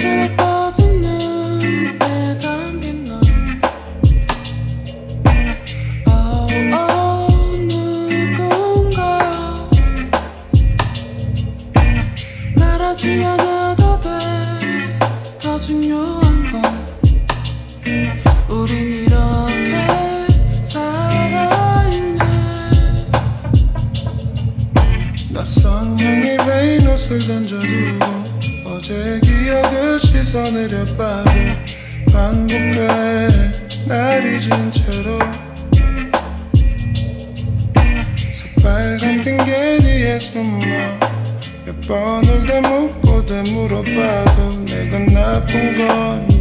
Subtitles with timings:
[0.00, 3.20] 멈추 떠진 눈에 담긴 너
[6.08, 9.68] oh, oh, 누군가
[12.56, 13.22] 말하지
[15.38, 16.62] 더 중요한 건
[18.48, 19.86] 우린 이렇게
[20.62, 22.24] 살아있네.
[25.30, 28.30] 낯선 향이 베인 옷을 던져두고
[28.80, 31.30] 어제 기억을 씻어내려 빠져
[32.10, 33.28] 반복해
[33.86, 35.18] 날이 진 채로
[38.32, 40.64] 새빨간 핑계니에 숨어
[41.66, 46.39] 몇 번을 다 묻고 다 물어봐도 내가 나쁜 건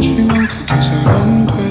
[0.00, 1.69] Escuchen aunque quieran ver